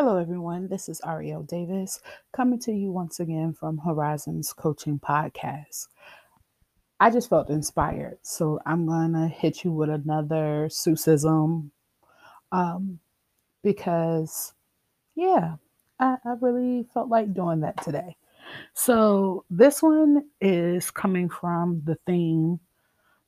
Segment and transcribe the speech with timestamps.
[0.00, 0.68] Hello, everyone.
[0.68, 1.98] This is Ariel Davis
[2.32, 5.88] coming to you once again from Horizons Coaching Podcast.
[7.00, 11.70] I just felt inspired, so I'm going to hit you with another Seussism
[12.52, 13.00] um,
[13.64, 14.54] because,
[15.16, 15.56] yeah,
[15.98, 18.14] I, I really felt like doing that today.
[18.74, 22.60] So, this one is coming from the theme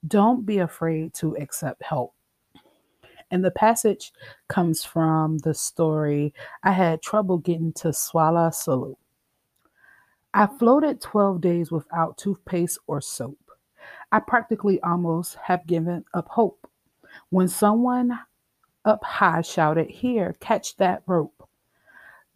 [0.07, 2.15] Don't be afraid to accept help.
[3.31, 4.13] And the passage
[4.49, 6.35] comes from the story
[6.65, 8.97] I had trouble getting to Solla Sollew.
[10.35, 13.39] I floated 12 days without toothpaste or soap.
[14.13, 16.69] I practically almost have given up hope
[17.31, 18.19] when someone
[18.85, 21.49] up high shouted, Here, catch that rope.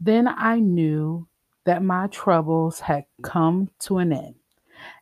[0.01, 1.27] Then I knew
[1.65, 4.35] that my troubles had come to an end,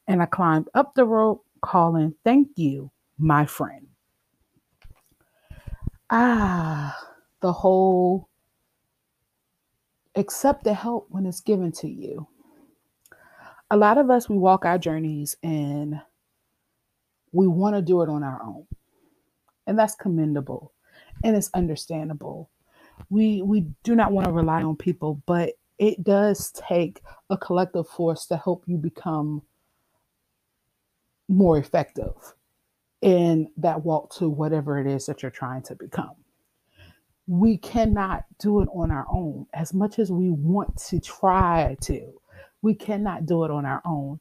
[0.07, 3.89] and I climbed up the rope, calling, Thank you, my friend
[6.13, 6.97] ah,
[7.41, 8.29] the whole
[10.15, 12.29] accept the help when it's given to you.
[13.71, 15.99] A lot of us, we walk our journeys and
[17.33, 18.67] we want to do it on our own.
[19.67, 20.73] And that's commendable
[21.25, 22.51] and it's understandable.
[23.09, 27.89] We we do not want to rely on people, but it does take a collective
[27.89, 29.43] force to help you become
[31.29, 32.35] more effective
[33.03, 36.15] in that walk to whatever it is that you're trying to become.
[37.27, 42.13] We cannot do it on our own as much as we want to try to.
[42.63, 44.21] We cannot do it on our own.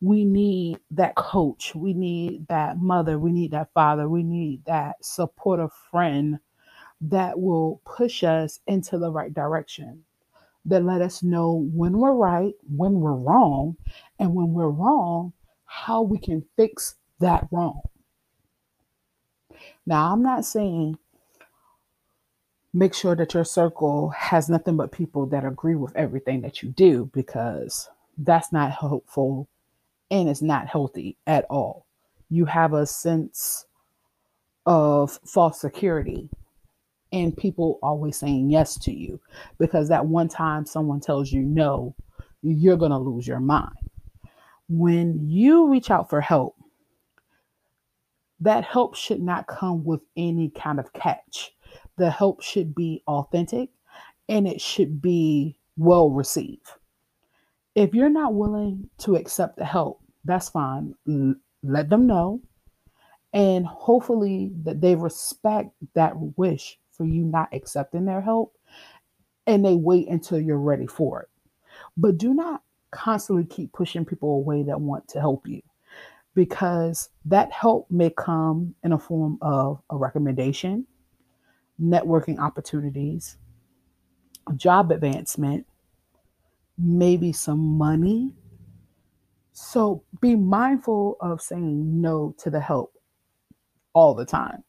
[0.00, 1.74] We need that coach.
[1.74, 3.18] We need that mother.
[3.18, 4.08] We need that father.
[4.08, 6.38] We need that supportive friend
[7.00, 10.04] that will push us into the right direction,
[10.64, 13.76] that let us know when we're right, when we're wrong,
[14.18, 15.32] and when we're wrong,
[15.64, 17.80] how we can fix that wrong.
[19.88, 20.98] Now, I'm not saying
[22.74, 26.68] make sure that your circle has nothing but people that agree with everything that you
[26.68, 27.88] do because
[28.18, 29.48] that's not helpful
[30.10, 31.86] and it's not healthy at all.
[32.28, 33.64] You have a sense
[34.66, 36.28] of false security
[37.10, 39.18] and people always saying yes to you
[39.56, 41.94] because that one time someone tells you no,
[42.42, 43.72] you're going to lose your mind.
[44.68, 46.57] When you reach out for help,
[48.40, 51.52] that help should not come with any kind of catch.
[51.96, 53.70] The help should be authentic
[54.28, 56.68] and it should be well received.
[57.74, 60.94] If you're not willing to accept the help, that's fine.
[61.62, 62.40] Let them know.
[63.32, 68.54] And hopefully that they respect that wish for you not accepting their help
[69.46, 71.28] and they wait until you're ready for it.
[71.96, 75.62] But do not constantly keep pushing people away that want to help you
[76.38, 80.86] because that help may come in a form of a recommendation,
[81.82, 83.38] networking opportunities,
[84.54, 85.66] job advancement,
[86.78, 88.32] maybe some money.
[89.52, 92.92] So be mindful of saying no to the help
[93.92, 94.62] all the time.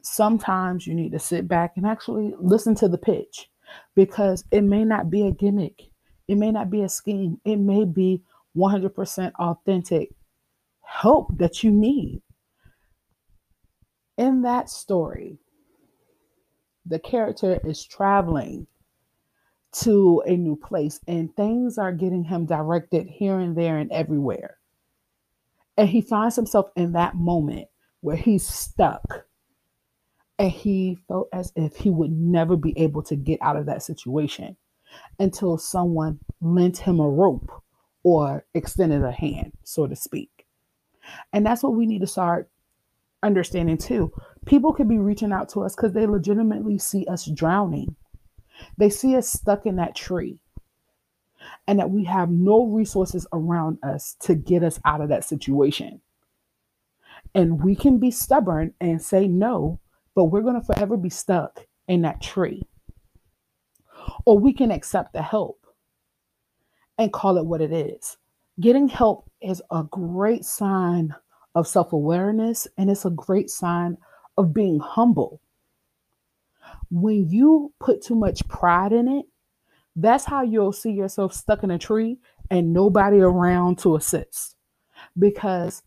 [0.00, 3.50] Sometimes you need to sit back and actually listen to the pitch
[3.94, 5.90] because it may not be a gimmick,
[6.26, 8.22] it may not be a scheme, it may be
[8.56, 10.15] 100% authentic
[10.86, 12.22] help that you need.
[14.16, 15.38] In that story,
[16.86, 18.66] the character is traveling
[19.72, 24.56] to a new place and things are getting him directed here and there and everywhere.
[25.76, 27.68] And he finds himself in that moment
[28.00, 29.26] where he's stuck
[30.38, 33.82] and he felt as if he would never be able to get out of that
[33.82, 34.56] situation
[35.18, 37.50] until someone lent him a rope
[38.02, 40.35] or extended a hand, so to speak.
[41.32, 42.48] And that's what we need to start
[43.22, 44.12] understanding too.
[44.44, 47.96] People could be reaching out to us because they legitimately see us drowning.
[48.78, 50.38] They see us stuck in that tree
[51.66, 56.00] and that we have no resources around us to get us out of that situation.
[57.34, 59.80] And we can be stubborn and say no,
[60.14, 62.62] but we're going to forever be stuck in that tree.
[64.24, 65.66] Or we can accept the help
[66.98, 68.16] and call it what it is.
[68.58, 71.14] Getting help is a great sign
[71.54, 73.98] of self awareness and it's a great sign
[74.38, 75.40] of being humble.
[76.90, 79.26] When you put too much pride in it,
[79.94, 82.18] that's how you'll see yourself stuck in a tree
[82.50, 84.56] and nobody around to assist
[85.18, 85.82] because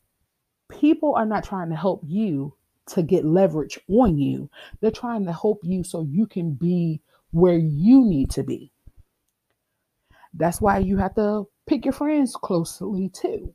[0.70, 2.54] people are not trying to help you
[2.88, 4.50] to get leverage on you.
[4.80, 7.02] They're trying to help you so you can be
[7.32, 8.72] where you need to be.
[10.34, 13.54] That's why you have to pick your friends closely too.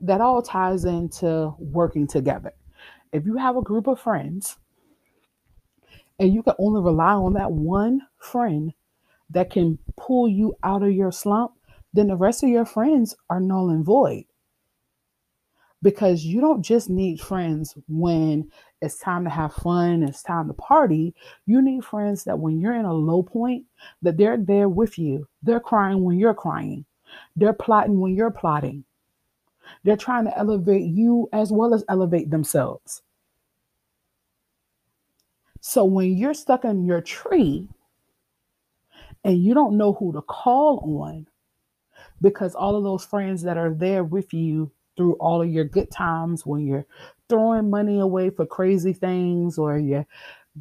[0.00, 2.52] That all ties into working together.
[3.12, 4.58] If you have a group of friends
[6.18, 8.72] and you can only rely on that one friend
[9.30, 11.52] that can pull you out of your slump,
[11.92, 14.24] then the rest of your friends are null and void.
[15.80, 18.50] Because you don't just need friends when
[18.82, 21.14] it's time to have fun, it's time to party.
[21.46, 23.66] You need friends that when you're in a low point,
[24.02, 25.28] that they're there with you.
[25.42, 26.84] They're crying when you're crying.
[27.36, 28.84] They're plotting when you're plotting.
[29.82, 33.02] They're trying to elevate you as well as elevate themselves.
[35.60, 37.68] So when you're stuck in your tree
[39.24, 41.26] and you don't know who to call on
[42.20, 45.90] because all of those friends that are there with you through all of your good
[45.90, 46.86] times when you're
[47.28, 50.06] throwing money away for crazy things or you're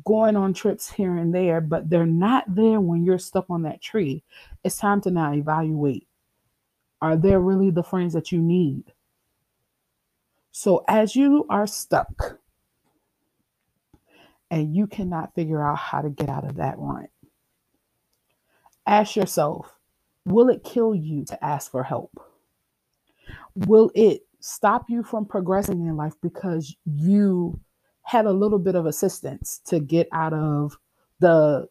[0.05, 3.81] going on trips here and there, but they're not there when you're stuck on that
[3.81, 4.23] tree.
[4.63, 6.07] It's time to now evaluate
[7.03, 8.93] are there really the friends that you need?
[10.53, 12.39] So, as you are stuck
[14.49, 17.09] and you cannot figure out how to get out of that rut,
[18.87, 19.77] ask yourself
[20.25, 22.17] will it kill you to ask for help?
[23.53, 27.59] Will it stop you from progressing in life because you
[28.03, 30.77] had a little bit of assistance to get out of
[31.19, 31.67] the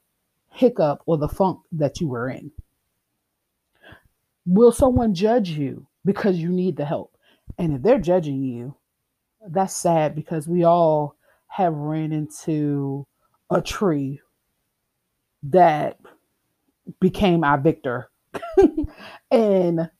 [0.51, 2.53] hiccup or the funk that you were in?
[4.47, 7.17] Will someone judge you because you need the help?
[7.59, 8.77] And if they're judging you,
[9.49, 11.17] that's sad because we all
[11.49, 13.07] have ran into
[13.51, 14.21] a tree
[15.45, 15.99] that
[17.01, 18.11] became our victor.
[19.31, 19.91] and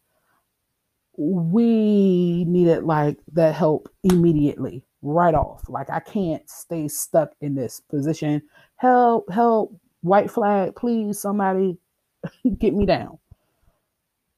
[1.17, 5.69] we needed like that help immediately, right off.
[5.69, 8.43] Like I can't stay stuck in this position.
[8.77, 11.79] Help, help, white flag, please, somebody
[12.59, 13.19] get me down.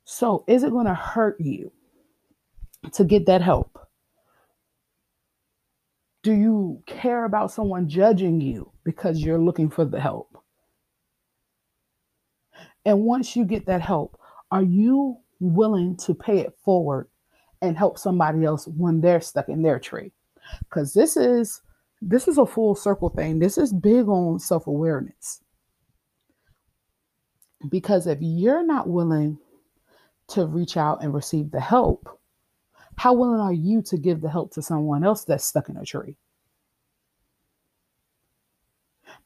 [0.05, 1.73] So, is it going to hurt you
[2.93, 3.79] to get that help?
[6.23, 10.39] Do you care about someone judging you because you're looking for the help?
[12.85, 14.19] And once you get that help,
[14.51, 17.09] are you willing to pay it forward
[17.63, 20.13] and help somebody else when they're stuck in their tree?
[20.61, 21.63] Because this is
[22.03, 23.39] this is a full circle thing.
[23.39, 25.41] This is big on self-awareness.
[27.71, 29.39] Because if you're not willing
[30.29, 32.09] to reach out and receive the help,
[32.97, 35.85] how willing are you to give the help to someone else that's stuck in a
[35.85, 36.17] tree?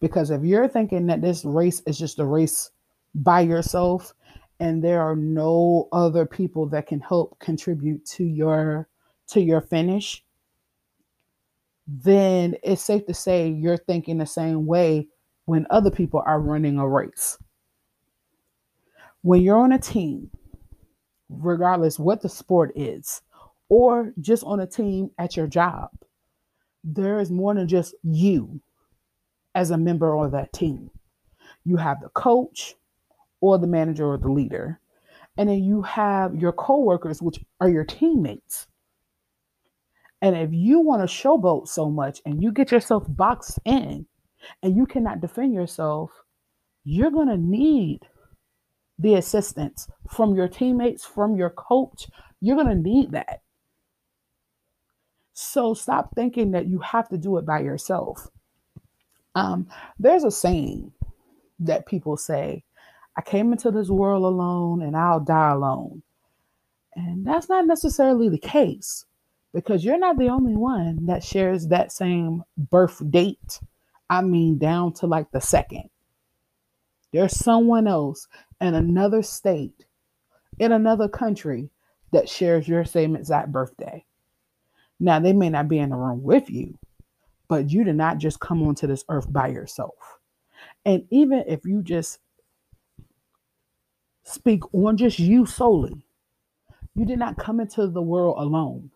[0.01, 2.71] Because if you're thinking that this race is just a race
[3.15, 4.15] by yourself
[4.61, 8.89] and there are no other people that can help contribute to your
[9.29, 10.25] to your finish,
[11.87, 15.09] then it's safe to say you're thinking the same way
[15.45, 17.39] when other people are running a race.
[19.23, 20.31] When you're on a team,
[21.29, 23.23] regardless what the sport is,
[23.69, 25.91] or just on a team at your job,
[26.85, 28.61] there is more than just you
[29.55, 30.91] as a member of that team.
[31.65, 32.75] You have the coach
[33.41, 34.81] or the manager or the leader,
[35.37, 38.67] and then you have your coworkers, which are your teammates.
[40.21, 44.07] And if you want to showboat so much and you get yourself boxed in
[44.63, 46.11] and you cannot defend yourself,
[46.85, 48.01] you're going to need
[48.99, 52.07] the assistance from your teammates, from your coach.
[52.41, 53.43] You're going to need that.
[55.33, 58.29] So stop thinking that you have to do it by yourself.
[59.35, 60.93] Um, there's a saying
[61.61, 62.65] that people say,
[63.17, 66.03] I came into this world alone and I'll die alone.
[66.95, 69.05] And that's not necessarily the case
[69.55, 73.61] because you're not the only one that shares that same birth date.
[74.11, 75.91] I mean, down to like the second.
[77.13, 78.29] There's someone else
[78.61, 79.87] in another state,
[80.59, 81.71] in another country,
[82.13, 84.05] that shares your same exact birthday.
[85.01, 86.79] Now, they may not be in the room with you,
[87.49, 90.19] but you did not just come onto this earth by yourself.
[90.85, 92.19] And even if you just
[94.25, 96.05] speak on just you solely,
[96.95, 98.91] you did not come into the world alone.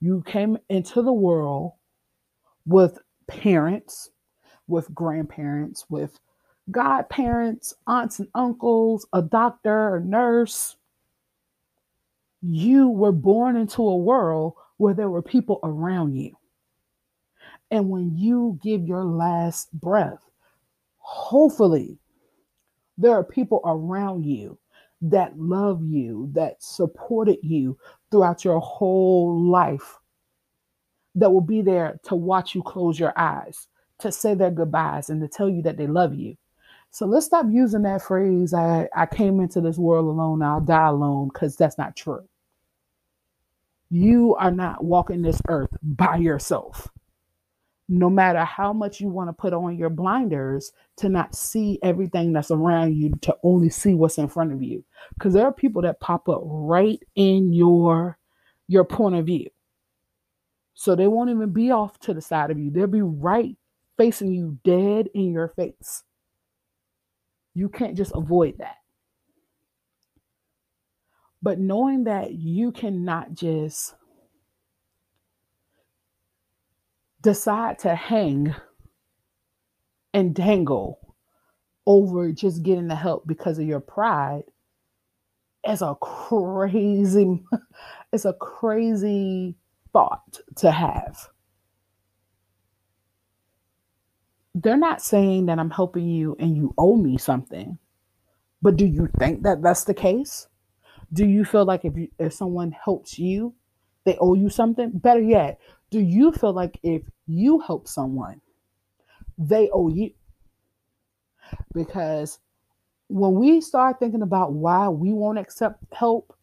[0.00, 1.72] You came into the world
[2.66, 4.10] with parents,
[4.68, 6.18] with grandparents, with
[6.70, 10.76] godparents, aunts and uncles, a doctor, a nurse.
[12.42, 16.36] You were born into a world where there were people around you.
[17.70, 20.22] And when you give your last breath,
[20.98, 21.98] hopefully
[22.98, 24.58] there are people around you
[25.02, 27.78] that love you, that supported you
[28.10, 29.98] throughout your whole life,
[31.14, 35.20] that will be there to watch you close your eyes, to say their goodbyes, and
[35.20, 36.36] to tell you that they love you.
[36.90, 40.88] So let's stop using that phrase, I, I came into this world alone, I'll die
[40.88, 42.28] alone, because that's not true.
[43.90, 46.88] You are not walking this earth by yourself.
[47.88, 52.32] no matter how much you want to put on your blinders to not see everything
[52.32, 55.82] that's around you to only see what's in front of you because there are people
[55.82, 58.18] that pop up right in your
[58.68, 59.48] your point of view
[60.74, 63.56] so they won't even be off to the side of you they'll be right
[63.98, 66.04] facing you dead in your face
[67.54, 68.76] you can't just avoid that.
[71.42, 73.94] But knowing that you cannot just
[77.22, 78.54] decide to hang
[80.12, 80.98] and dangle
[81.86, 84.42] over just getting the help because of your pride
[85.68, 87.42] is a crazy
[88.12, 89.56] it's a crazy
[89.92, 91.28] thought to have
[94.62, 97.78] they're not saying that i'm helping you and you owe me something
[98.62, 100.46] but do you think that that's the case
[101.12, 103.54] do you feel like if you, if someone helps you
[104.04, 105.58] they owe you something better yet
[105.90, 108.40] do you feel like if you help someone,
[109.36, 110.12] they owe you?
[111.74, 112.38] Because
[113.08, 116.36] when we start thinking about why we won't accept help,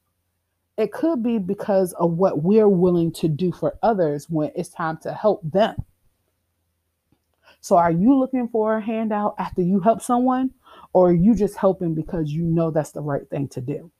[0.77, 4.97] it could be because of what we're willing to do for others when it's time
[4.97, 5.75] to help them.
[7.67, 10.51] So, are you looking for a handout after you help someone,
[10.93, 13.91] or are you just helping because you know that's the right thing to do?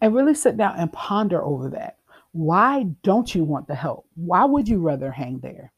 [0.00, 1.98] and really sit down and ponder over that.
[2.32, 4.06] Why don't you want the help?
[4.16, 5.72] Why would you rather hang there?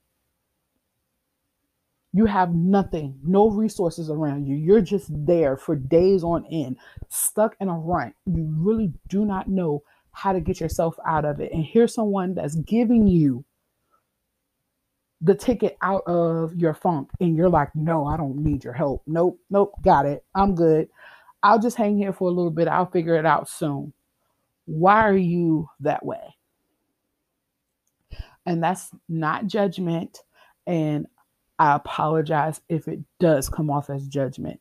[2.14, 4.56] You have nothing, no resources around you.
[4.56, 6.78] You're just there for days on end,
[7.10, 8.14] stuck in a rut.
[8.24, 11.52] You really do not know how to get yourself out of it.
[11.52, 13.44] And here's someone that's giving you
[15.20, 19.02] the ticket out of your funk, and you're like, no, I don't need your help.
[19.06, 20.24] Nope, nope, got it.
[20.34, 20.88] I'm good.
[21.42, 22.68] I'll just hang here for a little bit.
[22.68, 23.92] I'll figure it out soon.
[24.66, 26.36] Why are you that way?
[28.46, 30.18] And that's not judgment.
[30.66, 31.06] And
[31.58, 34.60] I apologize if it does come off as judgment.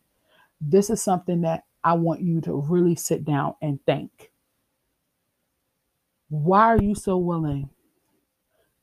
[0.60, 4.32] This is something that I want you to really sit down and think.
[6.30, 7.70] Why are you so willing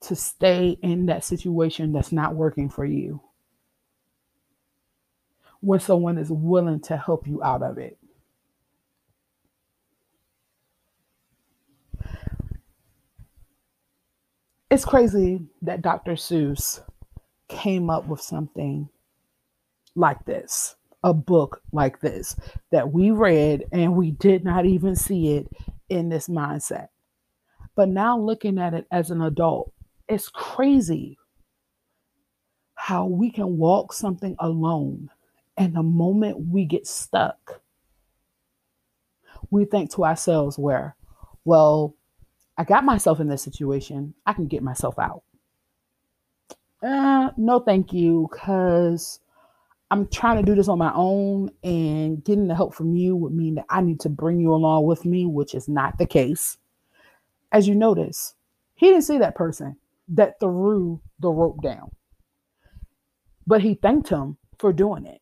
[0.02, 3.20] to stay in that situation that's not working for you
[5.60, 7.98] when someone is willing to help you out of it?
[14.70, 16.12] It's crazy that Dr.
[16.14, 16.80] Seuss
[17.48, 18.88] came up with something
[19.94, 20.74] like this,
[21.04, 22.34] a book like this
[22.72, 25.48] that we read and we did not even see it
[25.88, 26.88] in this mindset.
[27.76, 29.72] But now looking at it as an adult,
[30.08, 31.18] it's crazy
[32.74, 35.10] how we can walk something alone
[35.56, 37.60] and the moment we get stuck,
[39.50, 40.96] we think to ourselves, where,
[41.44, 41.94] well,
[42.58, 44.14] I got myself in this situation.
[44.26, 45.22] I can get myself out.
[46.82, 49.20] Uh, no, thank you, because
[49.90, 53.32] I'm trying to do this on my own, and getting the help from you would
[53.32, 56.58] mean that I need to bring you along with me, which is not the case.
[57.54, 58.34] As you notice,
[58.75, 59.76] he didn't see that person
[60.08, 61.92] that threw the rope down,
[63.46, 65.20] but he thanked him for doing it.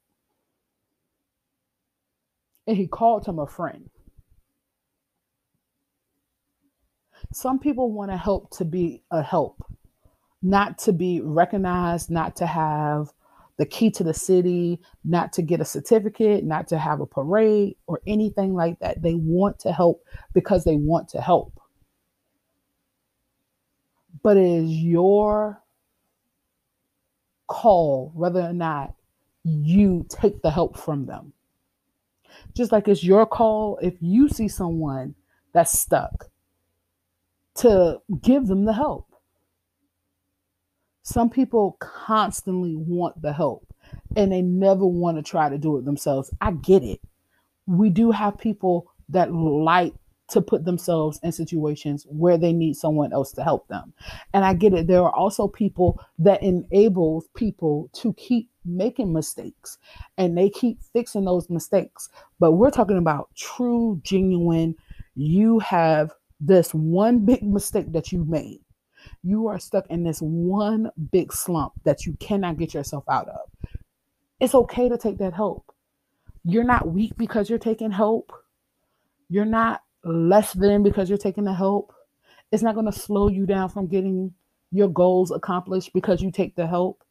[2.67, 3.91] And he called him a friend.
[7.35, 9.63] Some people want to help to be a help,
[10.41, 13.13] not to be recognized, not to have
[13.59, 17.77] the key to the city, not to get a certificate, not to have a parade
[17.87, 19.03] or anything like that.
[19.03, 21.59] They want to help because they want to help.
[24.23, 25.63] But it is your
[27.47, 28.95] call whether or not
[29.45, 31.33] you take the help from them.
[32.55, 35.15] Just like it's your call if you see someone
[35.53, 36.31] that's stuck
[37.57, 39.07] to give them the help.
[41.03, 43.67] Some people constantly want the help
[44.17, 46.31] and they never want to try to do it themselves.
[46.41, 47.01] I get it.
[47.67, 49.95] We do have people that like
[50.29, 53.93] to put themselves in situations where they need someone else to help them.
[54.33, 54.87] And I get it.
[54.87, 59.79] There are also people that enable people to keep making mistakes
[60.17, 62.09] and they keep fixing those mistakes.
[62.41, 64.75] But we're talking about true, genuine,
[65.15, 68.61] you have this one big mistake that you made.
[69.23, 73.51] You are stuck in this one big slump that you cannot get yourself out of.
[74.41, 75.73] It's okay to take that help.
[76.45, 78.33] You're not weak because you're taking help.
[79.29, 81.95] You're not less than because you're taking the help.
[82.51, 84.35] It's not going to slow you down from getting
[84.71, 87.03] your goals accomplished because you take the help.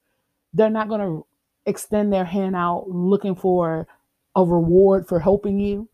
[0.54, 1.26] They're not going to
[1.66, 3.88] extend their hand out looking for
[4.36, 5.88] a reward for helping you.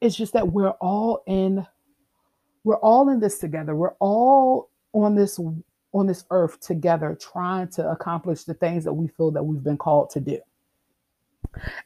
[0.00, 1.66] It's just that we're all in
[2.64, 3.74] we're all in this together.
[3.74, 5.38] We're all on this
[5.92, 9.78] on this earth together trying to accomplish the things that we feel that we've been
[9.78, 10.40] called to do.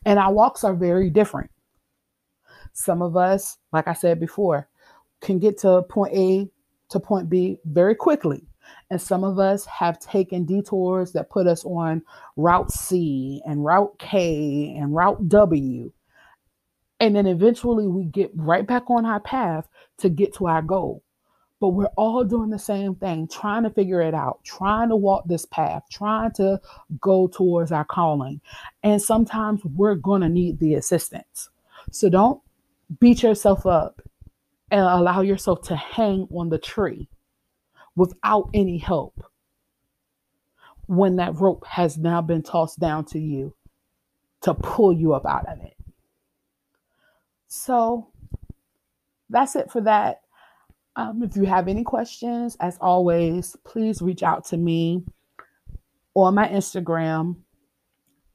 [0.07, 1.51] And our walks are very different.
[2.79, 4.69] Some of us, like I said before,
[5.21, 6.49] can get to point A
[6.91, 8.47] to point B very quickly.
[8.89, 12.03] And some of us have taken detours that put us on
[12.37, 15.91] Route C and Route K and Route W.
[17.01, 19.69] And then eventually we get right back on our path
[19.99, 21.03] to get to our goal.
[21.61, 25.25] But we're all doing the same thing, trying to figure it out, trying to walk
[25.27, 26.61] this path, trying to
[27.01, 28.41] go towards our calling.
[28.85, 31.51] And sometimes we're going to need the assistance.
[31.91, 32.41] So don't
[33.01, 34.03] beat yourself up
[34.71, 37.09] and allow yourself to hang on the tree
[37.97, 39.25] without any help
[40.87, 43.55] when that rope has now been tossed down to you
[44.41, 45.77] to pull you up out of it.
[47.49, 48.09] So
[49.29, 50.23] that's it for that.
[50.97, 55.05] Um, if you have any questions, as always, please reach out to me
[56.15, 57.37] on my Instagram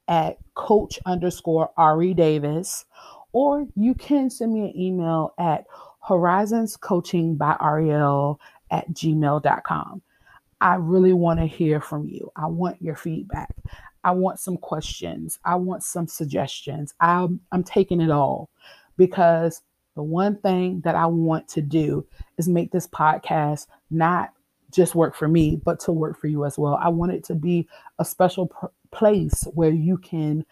[0.07, 2.85] at coach underscore Ari Davis,
[3.33, 5.65] or you can send me an email at
[6.07, 8.39] horizons coaching by Ariel
[8.71, 10.01] at gmail.com.
[10.61, 12.31] I really want to hear from you.
[12.35, 13.53] I want your feedback.
[14.03, 15.39] I want some questions.
[15.43, 16.93] I want some suggestions.
[16.99, 18.49] I'm, I'm taking it all
[18.97, 19.61] because
[19.95, 22.05] the one thing that I want to do
[22.37, 24.31] is make this podcast not
[24.71, 26.79] just work for me, but to work for you as well.
[26.81, 27.67] I want it to be
[27.99, 30.45] a special pr- place where you can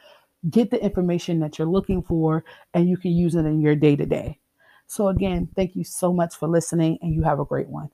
[0.49, 2.43] get the information that you're looking for
[2.73, 4.39] and you can use it in your day to day.
[4.87, 7.89] So, again, thank you so much for listening, and you have a great one.